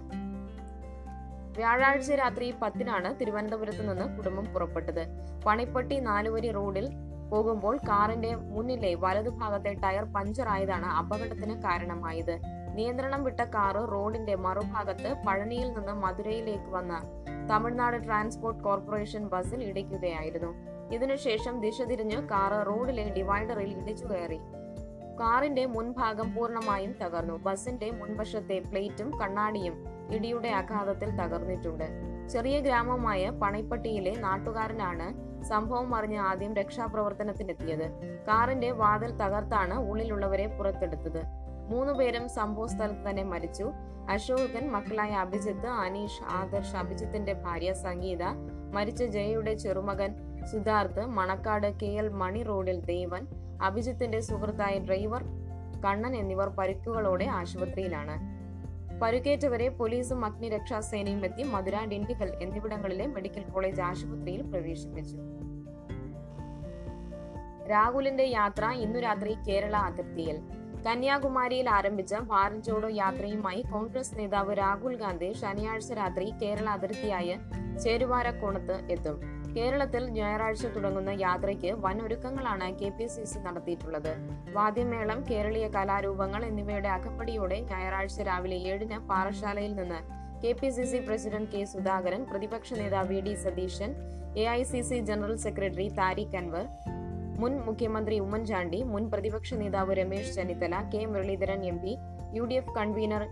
വ്യാഴാഴ്ച 1.57 2.13
രാത്രി 2.13 2.55
പത്തിനാണ് 2.63 3.21
തിരുവനന്തപുരത്ത് 3.21 3.91
നിന്ന് 3.91 4.17
കുടുംബം 4.17 4.45
പുറപ്പെട്ടത്. 4.45 5.07
പണിപ്പട്ടി 5.47 6.01
നാലുവരി 6.01 6.51
റോഡിൽ 6.51 6.89
പോകുമ്പോൾ 7.31 7.77
കാറിന്റെ 7.77 8.35
മുന്നിലെ 8.35 8.95
വലതുഭാഗത്തെ 8.95 9.75
ടയർ 9.75 10.05
പഞ്ചറായതാണ് 10.05 10.87
അപകടത്തിന് 10.87 11.63
കാരണമായത്. 11.63 12.41
നിയന്ത്രണം 12.75 13.25
വിട്ട 13.25 13.41
കാറ് 13.41 13.93
റോഡിന്റെ 13.93 14.35
മറുഭാഗത്ത് 14.35 15.15
പഴനിയിൽ 15.27 15.73
നിന്ന് 15.73 15.93
മധുരയിലേക്ക് 15.93 16.71
വന്ന 16.71 17.01
തമിഴ്നാട് 17.51 18.05
ട്രാൻസ്പോർട്ട് 18.05 18.65
കോർപ്പറേഷൻ 18.65 19.29
ബസ്സിൽ 19.29 19.65
ഇടിക്കുകയായിരുന്നു. 19.65 20.55
ഇതിനുശേഷം 20.95 21.61
ദിശ 21.61 21.83
തിരിഞ്ഞ് 21.83 22.29
കാറ് 22.29 22.67
റോഡിലെ 22.67 23.15
ഡിവൈഡറിൽ 23.17 23.79
ഇടിച്ചു 23.79 24.05
കയറി. 24.05 24.39
കാറിന്റെ 25.21 25.67
മുൻഭാഗം 25.67 26.35
പൂർണമായും 26.35 26.95
തകർന്നു. 27.03 27.35
ബസിന്റെ 27.35 27.91
മുൻവശത്തെ 27.91 28.59
പ്ലേറ്റും 28.59 29.19
കണ്ണാടിയും 29.19 29.96
ഇടിയുടെ 30.15 30.49
ആഘാതത്തിൽ 30.49 31.11
തകർന്നിട്ടുണ്ട്. 31.11 31.89
ചെറിയ 32.29 32.61
ഗ്രാമമായ 32.61 33.31
പണൈപ്പട്ടിയിലെ 33.31 34.17
നാട്ടുകാരനാണ് 34.17 35.37
സംഭവം 35.45 35.97
അറിഞ്ഞ് 35.97 36.19
ആദ്യം 36.19 36.55
രക്ഷാപ്രവർത്തനത്തിനെത്തിയത്. 36.55 37.91
കാറിന്റെ 38.29 38.71
വാതിൽ 38.71 39.11
തകർത്താണ് 39.17 39.75
ഉള്ളിലുള്ളവരെ 39.75 40.47
പുറത്തെടുത്തത്. 40.47 41.23
മൂന്നുപേരും 41.71 42.29
സംഭവ 42.29 42.67
സ്ഥലത്ത് 42.67 43.11
തന്നെ 43.11 43.25
മരിച്ചു. 43.25 43.73
അശോകൻ 44.11 44.71
മക്കളായ 44.71 45.11
അഭിജിത്ത് 45.11 45.67
അനീഷ് 45.67 46.23
ആദർശ് 46.23 46.77
അഭിജിത്തിന്റെ 46.77 47.33
ഭാര്യ 47.33 47.73
സംഗീത 47.73 48.25
മരിച്ച 48.73 49.03
ജയയുടെ 49.03 49.55
ചെറുമകൻ 49.55 50.17
സിദ്ധാർത്ഥ് 50.45 51.01
മണക്കാട് 51.01 51.67
കെ 51.83 51.87
എൽ 51.87 52.09
മണി 52.09 52.43
റോഡിൽ 52.43 52.81
ദേവൻ 52.81 53.27
അഭിജിത്തിന്റെ 53.63 54.21
സുഹൃത്തായ 54.21 54.79
ഡ്രൈവർ 54.79 55.23
കണ്ണൻ 55.85 56.17
എന്നിവർ 56.17 56.49
പരിക്കുകളോടെ 56.49 57.25
ആശുപത്രിയിലാണ്. 57.25 58.36
പരുക്കേറ്റവരെ 59.03 59.69
പോലീസും 59.69 60.25
അഗ്നിരക്ഷാസേനയും 60.25 61.25
എത്തി 61.25 61.43
മധുര 61.43 61.85
ഡിണ്ടിഗൽ 61.85 62.33
എന്നിവിടങ്ങളിലെ 62.43 63.07
മെഡിക്കൽ 63.07 63.43
കോളേജ് 63.43 63.81
ആശുപത്രിയിൽ 63.81 64.43
പ്രവേശിപ്പിച്ചു. 64.43 65.17
രാഹുലിന്റെ 67.71 68.25
യാത്ര 68.25 68.65
ഇന്നു 68.65 68.99
രാത്രി 68.99 69.35
കേരള 69.49 69.77
അതിർത്തിയിൽ. 69.77 70.41
കന്യാകുമാരിയിൽ 70.83 71.71
ആരംഭിച്ച 71.71 72.15
ഭാരത് 72.15 72.63
ജോഡോ 72.63 72.89
യാത്രയുമായി 72.89 73.63
കോൺഗ്രസ് 73.63 74.19
നേതാവ് 74.19 74.59
രാഹുൽ 74.59 74.97
ഗാന്ധി 74.97 75.33
ശനിയാഴ്ച 75.33 75.93
രാത്രി 75.93 76.31
കേരള 76.31 76.69
അതിർത്തിയായ 76.69 77.39
ചേരുവാരക്കോണത്ത് 77.85 78.75
എത്തും. 78.91 79.46
കേരളത്തിൽ 79.57 80.03
ഞായറാഴ്ച 80.09 80.67
തുടങ്ങുന്ന 80.67 81.11
യാത്രയ്ക്ക് 81.21 81.71
വൻ 81.75 82.03
ഒരുക്കങ്ങളാണ് 82.03 82.67
കെ 82.81 82.89
പി 82.89 83.07
സി 83.07 83.25
സി 83.25 83.39
നടത്തിയിട്ടുള്ളത്. 83.39 84.11
വാദ്യമേളം 84.53 85.25
കേരളീയ 85.31 85.69
കലാരൂപങ്ങൾ 85.69 86.45
എന്നിവയുടെ 86.45 86.89
അകപ്പടിയോടെ 86.89 87.61
ഞായറാഴ്ച 87.71 88.23
രാവിലെ 88.23 88.57
ഏഴിന് 88.65 88.99
പാറശാലയിൽ 89.11 89.75
നിന്ന് 89.75 90.01
K 90.43 90.53
P 90.53 90.71
C 90.71 90.85
C 90.85 90.99
president 91.07 91.53
K 91.53 91.65
Sudhakaran 91.65 92.25
പ്രതിപക്ഷ 92.25 92.73
നേതാവ് 92.73 93.09
V 93.09 93.21
D 93.21 93.35
Satheesan 93.37 93.91
A 94.37 94.45
I 94.51 94.63
C 94.63 94.83
C 94.83 94.99
general 95.01 95.37
secretary 95.37 95.89
Tariq 95.99 96.37
Anwar 96.37 96.67
മുൻ 97.39 97.55
മുഖ്യമന്ത്രി 97.65 98.19
ഉമ്മൻചാണ്ടി 98.21 98.83
മുൻ 98.85 99.11
പ്രതിപക്ഷ 99.11 99.55
നേതാവ് 99.55 99.95
Ramesh 99.97 100.35
Chennithala 100.35 100.75
K 100.95 101.07
Muraleedharan 101.07 101.63
M 101.65 101.79
P 101.79 101.93
U 102.33 102.45
D 102.45 102.55
F 102.55 102.75
convener 102.79 103.25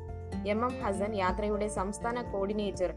M 0.46 0.60
M 0.64 0.74
Hassan 0.82 1.14
യാത്രയുടെ 1.16 1.68
സംസ്ഥാന 1.78 2.22
coordinator 2.32 2.90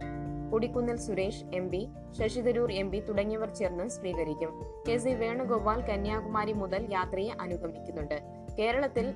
Kodikunnil 0.51 0.96
Suresh 0.96 1.46
M 1.54 1.70
P 1.70 1.88
Shashi 2.20 2.42
Tharoor 2.42 2.72
M 2.72 2.92
P 2.92 3.00
തുടങ്ങിയവർ 3.00 3.50
ചേർന്ന് 3.50 3.89
സ്വീകരിക്കും. 3.89 4.62
കെ 4.89 4.98
സി 4.98 5.10
വേണുഗോപാൽ 5.10 5.82
കന്യാകുമാരി 5.82 6.54
മുതൽ 6.54 6.88
യാത്രയെ 6.92 7.30
അനുഗമിക്കുന്നുണ്ട്. 7.42 8.22
കേരളത്തിൽ 8.60 9.13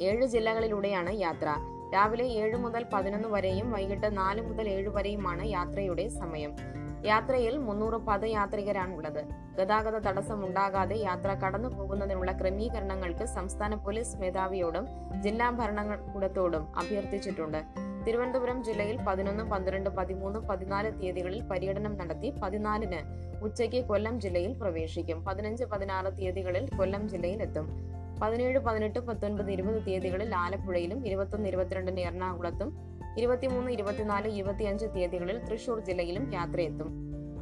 ഏഴ് 0.00 0.26
ജില്ലകളിലൂടെയാണ് 0.26 1.12
യാത്ര. 1.12 1.48
രാവിലെ 1.94 2.24
ഏഴ് 2.24 2.56
മുതൽ 2.56 2.86
പതിനൊന്ന് 2.92 3.28
വരെയും 3.28 3.72
വൈകിട്ട് 3.72 4.16
നാല് 4.16 4.42
മുതൽ 4.42 4.68
ഏഴ് 4.68 4.88
വരെയുമാണ് 4.88 5.46
യാത്രയുടെ 5.46 6.08
സമയം. 6.08 6.56
യാത്രയിൽ 7.04 7.58
മുന്നൂറ് 7.58 7.94
പദയാത്രികരാണുള്ളത്. 7.94 9.24
ഗതാഗത 9.58 9.96
തടസ്സം 9.98 10.46
ഉണ്ടാകാതെ 10.46 10.96
യാത്ര 10.96 11.34
കടന്നു 11.34 11.68
പോകുന്നതിനുള്ള 11.68 12.32
ക്രമീകരണങ്ങൾക്ക് 12.32 13.24
സംസ്ഥാന 13.24 13.74
പോലീസ് 13.74 14.16
മേധാവിയോടും 14.16 14.86
ജില്ലാ 15.22 15.50
ഭരണകൂടത്തോടും 15.50 16.78
അഭ്യർത്ഥിച്ചിട്ടുണ്ട്. 16.78 17.85
തിരുവനന്തപുരം 18.06 18.64
ജില്ലയിൽ 18.64 18.96
പതിനൊന്ന് 19.06 19.44
പന്ത്രണ്ട് 19.44 19.90
പതിമൂന്ന് 19.90 20.38
പതിനാല് 20.38 20.92
തീയതികളിൽ 20.98 21.40
പര്യടനം 21.50 21.94
നടത്തി 22.00 22.28
പതിനാലിന് 22.42 23.00
ഉച്ചയ്ക്ക് 23.42 23.80
കൊല്ലം 23.84 24.20
ജില്ലയിൽ 24.20 24.52
പ്രവേശിക്കും. 24.60 25.24
പതിനഞ്ച് 25.24 25.64
പതിനാറ് 25.64 26.10
തീയതികളിൽ 26.18 26.68
കൊല്ലം 26.78 27.08
ജില്ലയിൽ 27.08 27.42
എത്തും 27.42 27.66
പതിനേഴ് 28.22 28.58
പതിനെട്ട് 28.58 28.98
പത്തൊൻപത് 28.98 29.50
ഇരുപത് 29.50 29.80
തീയതികളിൽ 29.86 30.34
ആലപ്പുഴയിലും 30.34 31.06
ഇരുപത്തൊന്ന് 31.06 31.48
ഇരുപത്തിരണ്ടിന് 31.48 32.00
എറണാകുളത്തും 32.00 32.70
ഇരുപത്തിമൂന്ന് 33.16 33.70
ഇരുപത്തിനാല് 33.70 34.28
ഇരുപത്തിയഞ്ച് 34.28 34.86
തീയതികളിൽ 34.94 35.38
തൃശൂർ 35.38 35.80
ജില്ലയിലും 35.80 36.32
യാത്രയെത്തും. 36.34 36.88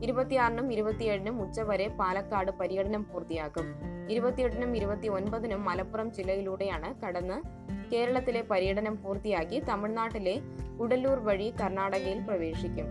ഇരുപത്തിയാറിനും 0.03 0.73
ഇരുപത്തിയേഴിനും 0.73 1.43
ഉച്ചവരെ 1.43 1.89
പാലക്കാട് 1.89 2.51
പര്യടനം 2.51 3.07
പൂർത്തിയാക്കും. 3.13 3.75
ഇരുപത്തിയെട്ടിനും 4.11 4.77
ഇരുപത്തി 4.77 5.09
ഒൻപതിനും 5.09 5.65
മലപ്പുറം 5.65 6.13
ജില്ലയിലൂടെയാണ് 6.13 7.07
കടന്ന് 7.07 7.65
കേരളത്തിലെ 7.93 8.43
പര്യടനം 8.43 9.03
പൂർത്തിയാക്കി 9.03 9.63
തമിഴ്നാട്ടിലെ 9.69 10.41
ഉടല്ലൂർ 10.81 11.19
വഴി 11.19 11.55
കർണാടകയിൽ 11.61 12.21
പ്രവേശിക്കും. 12.21 12.87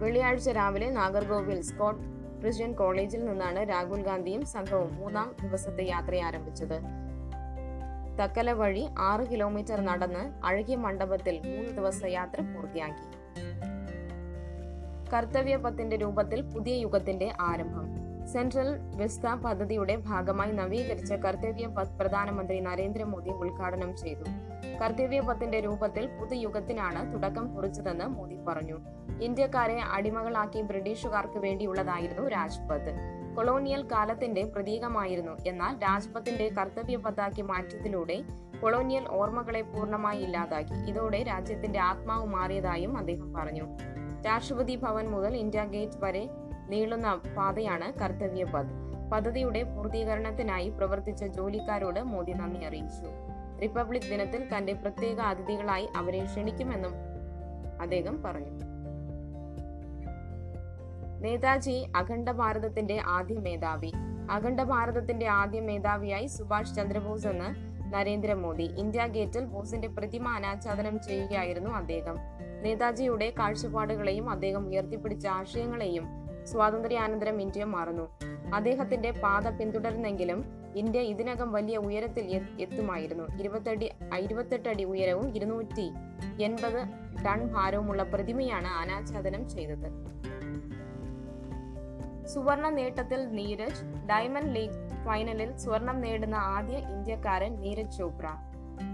വെള്ളിയാഴ്ച 0.00 0.48
രാവിലെ 0.48 0.90
നാഗർകോവിൽ 0.90 1.62
സ്കോട്ട് 1.62 2.14
ക്രിസ്ത്യൻ 2.40 2.72
കോളേജിൽ 2.72 3.24
നിന്നാണ് 3.24 3.68
രാഹുൽ 3.68 4.02
ഗാന്ധിയും 4.02 4.46
സംഘവും 4.46 4.96
മൂന്നാം 4.96 5.36
ദിവസത്തെ 5.42 5.88
യാത്ര 5.88 6.14
ആരംഭിച്ചത്. 6.14 6.80
തക്കല 8.20 8.52
വഴി 8.52 8.88
ആറ് 8.98 9.30
കിലോമീറ്റർ 9.30 9.80
നടന്ന് 9.80 10.46
അഴകിയ 10.46 10.76
മണ്ഡപത്തിൽ 10.76 11.40
മൂന്ന് 11.44 11.76
ദിവസ 11.76 12.04
യാത്ര 12.04 12.40
പൂർത്തിയാക്കി. 12.40 13.06
കർത്തവ്യ 15.14 15.56
പത്തിന്റെ 15.56 15.96
രൂപത്തിൽ 15.96 16.40
പുതിയ 16.42 16.74
യുഗത്തിന്റെ 16.74 17.32
ആരംഭം. 17.40 17.84
സെൻട്രൽ 18.28 18.78
വിസ്ത 18.96 19.26
പദ്ധതിയുടെ 19.26 19.96
ഭാഗമായി 19.96 20.52
നവീകരിച്ച 20.52 21.12
കർത്തവ്യ 21.12 21.66
പത്ത് 21.66 21.90
പ്രധാനമന്ത്രി 21.90 22.60
നരേന്ദ്രമോദി 22.60 23.30
ഉദ്ഘാടനം 23.30 23.96
ചെയ്തു. 23.96 24.24
കർത്തവ്യ 24.82 25.20
പത്തിന്റെ 25.20 25.60
രൂപത്തിൽ 25.60 26.06
പുതുയുഗത്തിനാണ് 26.20 27.14
തുടക്കം 27.14 27.54
കുറിച്ചതെന്ന് 27.54 28.04
മോദി 28.04 28.36
പറഞ്ഞു. 28.48 28.78
ഇന്ത്യക്കാരെ 29.22 29.80
അടിമകളാക്കി 29.92 30.62
ബ്രിട്ടീഷുകാർക്ക് 30.62 31.38
വേണ്ടിയുള്ളതായിരുന്നു 31.38 32.28
രാജ്പഥ്. 32.28 32.94
കൊളോണിയൽ 33.36 33.82
കാലത്തിന്റെ 33.92 34.44
പ്രതീകമായിരുന്നു. 34.44 35.32
എന്നാൽ 35.46 35.78
രാജ്പഥിന്റെ 35.78 36.50
കർത്തവ്യ 36.58 36.96
പത്താക്കി 36.96 37.42
മാറ്റത്തിലൂടെ 37.42 38.22
കൊളോണിയൽ 38.62 39.08
ഓർമ്മകളെ 39.08 39.62
പൂർണമായി 39.62 40.22
ഇല്ലാതാക്കി. 40.22 40.74
ഇതോടെ 40.74 41.22
രാജ്യത്തിന്റെ 41.22 41.78
ആത്മാവ് 41.78 42.26
മാറിയതായും 42.26 42.98
അദ്ദേഹം 42.98 43.34
പറഞ്ഞു. 43.34 43.64
രാഷ്ട്രപതി 44.24 44.76
ഭവൻ 44.76 45.10
മുതൽ 45.10 45.36
ഇന്ത്യ 45.36 45.64
ഗേറ്റ് 45.64 45.92
വരെ 45.98 46.28
നീളുന്ന 46.68 47.22
പാതയാണ് 47.36 47.92
കർത്തവ്യ 47.98 48.44
പഥ് 48.44 48.84
പദ്ധതിയുടെ 49.12 49.62
പൂർത്തീകരണത്തിനായി 49.62 50.68
പ്രവർത്തിച്ച 50.68 51.24
ജോലിക്കാരോട് 51.24 52.00
മോദി 52.00 52.32
നന്ദി 52.32 52.64
അറിയിച്ചു. 52.64 53.06
റിപ്പബ്ലിക് 53.62 54.02
ദിനത്തിൽ 54.02 54.56
തന്റെ 54.56 54.72
പ്രത്യേക 54.72 55.20
അതിഥികളായി 55.20 55.88
അവരെ 55.96 56.24
ക്ഷണിക്കുമെന്നും 56.24 56.92
അദ്ദേഹം 57.80 58.22
പറഞ്ഞു. 58.22 58.50
നേതാജി 61.20 61.86
അഖണ്ഡ 61.96 62.30
ഭാരതത്തിന്റെ 62.30 63.02
ആദ്യ 63.06 63.38
മേധാവി. 63.38 63.92
അഖണ്ഡ 64.30 64.62
ഭാരതത്തിന്റെ 64.62 65.26
ആദ്യ 65.26 65.60
മേധാവിയായി 65.60 66.26
സുഭാഷ് 66.26 66.74
ചന്ദ്രബോസ് 66.74 67.26
എന്ന് 67.26 67.73
നരേന്ദ്രമോദി 67.86 68.62
ഇന്ത്യ 68.62 69.06
ഗേറ്റിൽ 69.06 69.44
ബോസിന്റെ 69.44 69.88
പ്രതിമ 69.88 70.28
അനാച്ഛാദനം 70.28 71.00
ചെയ്യുകയായിരുന്നു 71.00 71.70
അദ്ദേഹം. 71.70 72.16
നേതാജിയുടെ 72.62 73.34
കാഴ്ചപ്പാടുകളെയും 73.38 74.30
അദ്ദേഹം 74.30 74.66
ഉയർത്തിപ്പിടിച്ച 74.66 75.26
ആശയങ്ങളെയും 75.26 76.06
സ്വാതന്ത്ര്യാനന്തരം 76.46 77.40
ഇന്ത്യ 77.40 77.64
മാറുന്നു. 77.64 78.18
അദ്ദേഹത്തിന്റെ 78.54 79.10
പാത 79.10 79.48
പിന്തുടർന്നെങ്കിലും 79.48 80.44
ഇന്ത്യ 80.76 81.00
ഇതിനകം 81.00 81.52
വലിയ 81.52 81.76
ഉയരത്തിൽ 81.76 82.40
എത്തുമായിരുന്നു. 82.60 83.38
ഇരുപത്തടി 83.38 83.90
ഇരുപത്തെട്ട് 84.20 84.68
അടി 84.68 84.84
ഉയരവും 84.84 85.36
ഇരുന്നൂറ്റി 85.36 85.92
എൺപത് 86.42 86.88
ടൺ 87.26 87.46
ഭാരവുമുള്ള 87.46 88.02
പ്രതിമയാണ് 88.02 88.66
അനാച്ഛാദനം 88.66 89.48
ചെയ്തത്. 89.48 90.14
സുവർണ 92.26 92.68
നേട്ടത്തിൽ 92.68 93.28
നീരജ് 93.28 93.84
ഡയമണ്ട് 94.06 94.54
ലീഗ് 94.56 94.83
ഫൈനലിൽ 95.04 95.56
സ്വർണം 95.56 96.00
നേടുന്ന 96.00 96.34
ആദ്യ 96.34 96.76
ഇന്ത്യക്കാരൻ 96.76 97.60
നീരജ് 97.60 97.98
ചോപ്ര. 97.98 98.26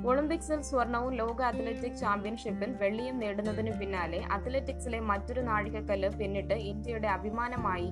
ഒളിമ്പിക്സിൽ 0.07 0.61
സ്വർണവും 0.61 1.12
ലോക 1.12 1.43
അത്ലറ്റിക് 1.43 2.00
ചാമ്പ്യൻഷിപ്പിൽ 2.00 2.73
വെള്ളിയും 2.73 3.19
നേടുന്നതിനു 3.19 3.71
പിന്നാലെ 3.71 4.23
അത്ലറ്റിക്സിലെ 4.33 5.00
മറ്റൊരു 5.00 5.40
നാഴികക്കല്ല് 5.40 6.09
പിന്നിട്ട് 6.09 6.55
ഇന്ത്യയുടെ 6.55 7.09
അഭിമാനമായി 7.09 7.88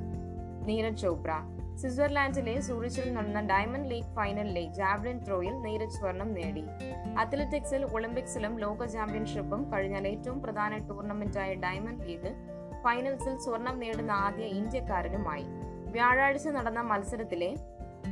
നീരജ് 0.67 1.03
ചോപ്ര. 1.03 1.33
സ്വിറ്റ്സർലാൻഡിലെ 1.77 2.61
സൂറിച്ചിൽ 2.61 3.15
നടന്ന 3.15 3.41
ഡയമണ്ട് 3.41 3.91
ലീഗ് 3.91 4.15
ഫൈനലിലെ 4.17 4.63
ജാവലിൻ 4.73 5.19
ത്രോയിൽ 5.27 5.55
നീരജ് 5.61 5.97
സ്വർണം 5.97 6.35
നേടി. 6.35 6.65
അത്ലറ്റിക്സിൽ 7.19 7.85
ഒളിമ്പിക്സിലും 7.85 8.59
ലോക 8.59 8.85
ചാമ്പ്യൻഷിപ്പും 8.85 9.73
കഴിഞ്ഞാൽ 9.73 10.07
ഏറ്റവും 10.09 10.43
പ്രധാന 10.43 10.77
ടൂർണമെന്റായ 10.77 11.55
ഡയമണ്ട് 11.55 12.05
ലീഗ് 12.05 12.33
ഫൈനൽസിൽ 12.85 13.39
സ്വർണം 13.39 13.79
നേടുന്ന 13.79 14.11
ആദ്യ 14.11 14.45
ഇന്ത്യക്കാരനുമായി. 14.45 15.47
വ്യാഴാഴ്ച 15.91 16.49
നടന്ന 16.49 16.81
മത്സരത്തിലെ 16.81 17.57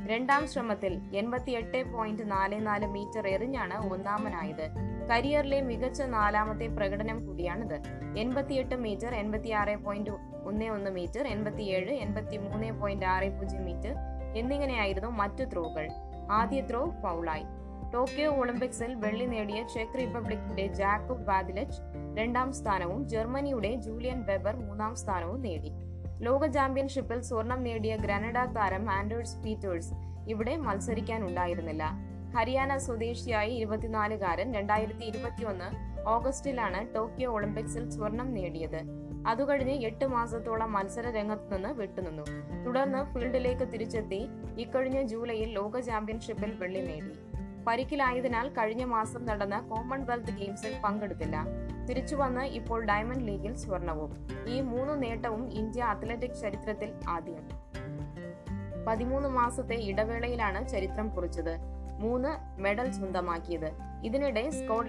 രണ്ടാം 0.05 0.49
ശ്രമത്തിൽ 0.49 1.17
എൺപത്തിയെട്ട് 1.17 1.93
പോയിന്റ് 1.93 2.31
നാല് 2.31 2.67
നാല് 2.67 2.87
മീറ്റർ 2.87 3.29
എറിഞ്ഞാണ് 3.29 3.93
ഒന്നാമനായത്. 3.93 4.71
കരിയറിലെ 5.11 5.61
മികച്ച 5.61 6.03
നാലാമത്തെ 6.03 6.67
പ്രകടനം 6.67 7.27
കൂടിയാണിത്. 7.27 7.81
എൺപത്തിയെട്ട് 8.19 8.75
മീറ്റർ 8.75 9.15
എൺപത്തിയാറ് 9.15 9.77
പോയിന്റ് 9.77 10.11
ഒന്ന് 10.45 10.65
ഒന്ന് 10.65 10.91
മീറ്റർ 10.91 11.27
എൺപത്തിയേഴ് 11.27 11.91
എൺപത്തി 11.91 12.37
മൂന്ന് 12.37 12.81
പോയിന്റ് 12.81 13.07
ആറ് 13.07 13.29
പൂജ്യം 13.29 13.65
മീറ്റർ 13.65 13.95
എന്നിങ്ങനെയായിരുന്നു 14.37 15.09
മറ്റു 15.09 15.45
ത്രോകൾ. 15.45 15.89
ആദ്യ 16.31 16.63
ത്രോ 16.71 16.91
ഫൗളായി. 17.03 17.45
ടോക്കിയോ 17.95 18.31
ഒളിമ്പിക്സിൽ 18.31 18.95
വെള്ളി 18.95 19.25
നേടിയ 19.25 19.67
ചെക്ക് 19.75 19.99
റിപ്പബ്ലിക്കിന്റെ 19.99 20.67
ജാക്കബ് 20.67 21.27
വാദിലച്ച് 21.27 21.83
രണ്ടാം 22.19 22.53
സ്ഥാനവും 22.53 23.09
ജർമ്മനിയുടെ 23.09 23.75
ജൂലിയൻ 23.75 24.27
വെബർ 24.27 24.57
മൂന്നാം 24.57 24.97
സ്ഥാനവും 24.97 25.41
നേടി. 25.41 25.71
ലോക 26.21 26.47
ചാമ്പ്യൻഷിപ്പിൽ 26.47 27.21
സ്വർണം 27.21 27.63
നേടിയ 27.63 27.97
ഗ്രനഡ 27.97 28.45
താരം 28.45 28.91
ആൻഡേഴ്സ് 28.91 29.39
പീറ്റേഴ്സ് 29.39 29.93
ഇവിടെ 30.29 30.57
മത്സരിക്കാനുണ്ടായിരുന്നില്ല. 30.57 31.91
ഹരിയാന 32.37 32.77
സ്വദേശിയായ 32.77 33.47
ഇരുപത്തിനാലുകാരൻ 33.47 34.55
രണ്ടായിരത്തി 34.55 35.05
ഇരുപത്തിയൊന്ന് 35.05 35.97
ഓഗസ്റ്റിലാണ് 36.09 36.95
ടോക്കിയോ 36.95 37.31
ഒളിമ്പിക്സിൽ 37.31 37.91
സ്വർണം 37.91 38.35
നേടിയത്. 38.35 38.81
അതുകഴിഞ്ഞ് 39.27 39.87
എട്ട് 39.87 40.05
മാസത്തോളം 40.05 40.73
മത്സര 40.73 41.11
രംഗത്ത് 41.11 41.57
നിന്ന് 41.57 41.69
വിട്ടുനിന്നു. 41.69 42.23
തുടർന്ന് 42.67 43.15
ഫീൽഡിലേക്ക് 43.15 43.73
തിരിച്ചെത്തി 43.73 44.29
ഇക്കഴിഞ്ഞ 44.59 45.03
ജൂലൈയിൽ 45.03 45.49
ലോക 45.49 45.81
ചാമ്പ്യൻഷിപ്പിൽ 45.81 46.53
വെള്ളി 46.55 46.81
നേടി. 46.81 47.37
പരിക്കിലായതിനാൽ 47.67 48.49
കഴിഞ്ഞ 48.49 48.85
മാസം 48.85 49.25
നടന്ന 49.25 49.61
കോമൺവെൽത്ത് 49.61 50.39
ഗെയിംസിൽ 50.39 50.73
പങ്കെടുത്തില്ല. 50.85 51.45
തിരിച്ചുവന്ന് 51.89 52.41
ഇപ്പോൾ 52.41 52.85
ഡയമണ്ട് 52.85 53.29
ലീഗിൽ 53.29 53.57
സ്വർണവും. 53.57 54.29
ഈ 54.49 54.61
മൂന്ന് 54.61 55.03
നേട്ടവും 55.03 55.53
ഇന്ത്യ 55.53 55.83
അത്ലറ്റിക് 55.83 56.41
ചരിത്രത്തിൽ 56.41 56.93
ആദ്യം. 57.09 57.49
പതിമൂന്ന് 58.87 59.29
മാസത്തെ 59.29 59.75
ഇടവേളയിലാണ് 59.75 60.69
ചരിത്രം 60.69 61.09
കുറിച്ചത്. 61.09 61.57
മൂന്ന് 62.01 62.61
മെഡൽ 62.61 62.93
സ്വന്തമാക്കിയത്. 62.93 63.73
ഇതിനിടെ 64.05 64.51
സ്കോ 64.51 64.85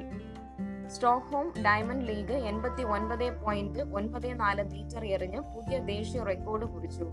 സ്റ്റോക്ക്ഹോം 0.88 1.54
ഡയമണ്ട് 1.66 2.08
ലീഗ് 2.08 2.32
എൺപത്തി 2.32 2.84
ഒൻപത് 2.84 3.44
പോയിന്റ് 3.44 3.80
ഒൻപത് 3.80 4.40
നാല് 4.40 4.72
മീറ്റർ 4.72 5.06
എറിഞ്ഞ് 5.06 5.40
പുതിയ 5.40 5.78
ദേശീയ 5.80 6.24
റെക്കോർഡ് 6.24 6.66
കുറിച്ചു. 6.66 7.10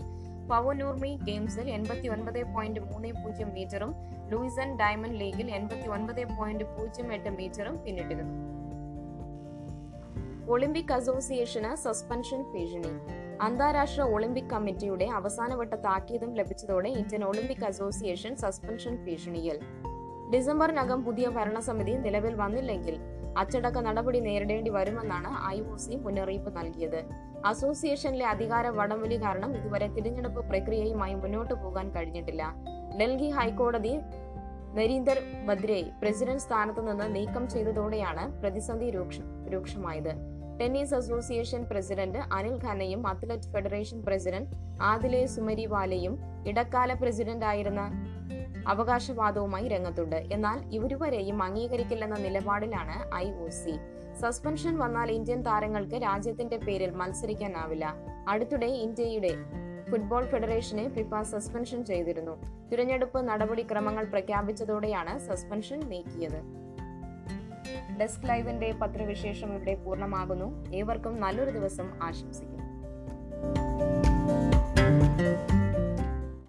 പവനൂർമി 0.49 1.19
ഗെയിംസിൽ 1.23 1.69
എൺപത്തി 1.69 2.07
ഒൻപത് 2.07 2.43
പോയിന്റ് 2.43 2.79
മൂന്ന് 2.79 3.11
പൂജ്യം 3.23 3.53
മീറ്ററും 3.53 3.95
ലൂയിസൺ 4.29 4.77
ഡയമണ്ട് 4.77 5.19
ലീഗിൽ 5.19 5.51
എൺപത്തി 5.51 5.87
ഒൻപത് 5.87 6.37
പോയിന്റ് 6.37 6.63
പൂജ്യം 6.63 7.13
എട്ട് 7.13 7.29
മീറ്ററും 7.29 7.83
പിന്നിട്ടിരുന്നു. 7.83 8.54
ഒളിമ്പിക് 10.49 10.93
അസോസിയേഷന് 10.93 11.75
സസ്പെൻഷൻ 11.75 12.51
ഭീഷണി. 12.53 12.91
അന്താരാഷ്ട്ര 13.41 14.01
ഒളിമ്പിക് 14.01 14.51
കമ്മിറ്റിയുടെ 14.53 15.05
അവസാനവട്ട 15.05 15.73
താക്കീതും 15.73 16.33
ലഭിച്ചതോടെ 16.33 16.89
ഇന്ത്യൻ 16.89 17.23
ഒളിമ്പിക് 17.23 17.65
അസോസിയേഷൻ 17.65 18.35
സസ്പെൻഷൻ 18.35 19.05
ഭീഷണിയിൽ. 19.05 19.59
ഡിസംബറിനകം 20.33 21.03
പുതിയ 21.03 21.27
ഭരണസമിതി 21.27 21.91
നിലവിൽ 21.91 22.35
വന്നില്ലെങ്കിൽ 22.35 22.99
അച്ചടക്ക 23.37 23.79
നടപടി 23.79 24.19
നേരിടേണ്ടി 24.19 24.71
വരുമെന്നാണ് 24.71 25.47
ഐ 25.47 25.61
ഒ 25.61 25.75
സി 25.77 25.95
മുന്നറിയിപ്പ് 25.95 26.57
നൽകിയത്. 26.57 27.01
അസോസിയേഷനിലെ 27.45 28.25
അധികാര 28.25 28.67
വടംവലി 28.67 29.21
കാരണം 29.21 29.57
ഇതുവരെ 29.57 29.87
തിരഞ്ഞെടുപ്പ് 29.87 30.49
പ്രക്രിയയുമായി 30.49 31.13
മുന്നോട്ടു 31.13 31.53
പോകാൻ 31.53 31.89
കഴിഞ്ഞിട്ടില്ല. 31.95 32.53
ഡൽഹി 33.01 33.29
ഹൈക്കോടതി 33.29 33.99
നരീന്ദർ 34.73 35.19
ബദ്രയെ 35.45 35.83
പ്രസിഡന്റ് 36.01 36.41
സ്ഥാനത്ത് 36.41 36.91
നിന്ന് 36.91 37.15
നീക്കം 37.15 37.49
ചെയ്തതോടെയാണ് 37.49 38.41
പ്രതിസന്ധി 38.41 38.89
രൂക്ഷ 38.91 39.19
രൂക്ഷമായത്. 39.53 40.34
ടെന്നീസ് 40.61 40.95
അസോസിയേഷൻ 40.95 41.65
പ്രസിഡന്റ് 41.71 42.19
അനിൽ 42.31 42.63
ഖന്നയും 42.63 43.07
അത്ലറ്റ് 43.07 43.43
ഫെഡറേഷൻ 43.43 44.01
പ്രസിഡന്റ് 44.01 44.49
ആദിലെ 44.81 45.25
സുമരിവാലയും 45.25 46.19
ഇടക്കാല 46.47 46.93
പ്രസിഡന്റായിരുന്ന 46.93 47.91
അവകാശവാദവുമായി 48.67 49.67
രംഗത്തുണ്ട്. 49.67 50.15
എന്നാൽ 50.15 50.75
ഇവരുവരെയും 50.75 51.43
അംഗീകരിക്കില്ലെന്ന 51.43 52.17
നിലപാടിലാണ് 52.17 53.15
ഐ 53.15 53.31
ഒ 53.31 53.49
സി. 53.49 53.71
സസ്പെൻഷൻ 54.19 54.77
വന്നാൽ 54.77 55.11
ഇന്ത്യൻ 55.11 55.41
താരങ്ങൾക്ക് 55.41 55.95
രാജ്യത്തിന്റെ 55.95 56.57
പേരിൽ 56.57 56.91
മത്സരിക്കാനാവില്ല. 56.91 57.95
അടുത്തിടെ 58.27 58.65
ഇന്ത്യയുടെ 58.65 59.31
ഫുട്ബോൾ 59.91 60.25
ഫെഡറേഷനെ 60.25 60.89
ഫിഫ 60.89 61.21
സസ്പെൻഷൻ 61.21 61.85
ചെയ്തിരുന്നു. 61.85 62.67
തിരഞ്ഞെടുപ്പ് 62.69 63.21
നടപടിക്രമങ്ങൾ 63.21 64.03
പ്രഖ്യാപിച്ചതോടെയാണ് 64.03 65.19
സസ്പെൻഷൻ 65.19 65.79
നീക്കിയത്. 65.79 66.64
ഡെസ്ക് 67.99 68.29
ലൈവിന്റെ 68.29 68.71
പത്രവിശേഷം 68.71 69.49
ഇവിടെ 69.53 69.75
പൂർണമാകുന്നു. 69.75 70.65
ഏവർക്കും 70.75 71.19
നല്ലൊരു 71.19 71.51
ദിവസം 71.51 71.89
ആശംസിക്കുന്നു. 72.03 72.55